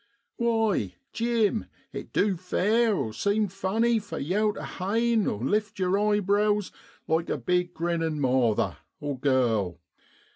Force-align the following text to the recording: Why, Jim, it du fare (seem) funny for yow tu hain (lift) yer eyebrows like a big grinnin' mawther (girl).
Why, 0.37 0.95
Jim, 1.13 1.67
it 1.93 2.11
du 2.11 2.35
fare 2.35 3.13
(seem) 3.13 3.47
funny 3.49 3.99
for 3.99 4.17
yow 4.17 4.51
tu 4.53 4.59
hain 4.59 5.47
(lift) 5.47 5.77
yer 5.77 5.95
eyebrows 5.95 6.71
like 7.07 7.29
a 7.29 7.37
big 7.37 7.75
grinnin' 7.75 8.19
mawther 8.19 8.77
(girl). 9.19 9.79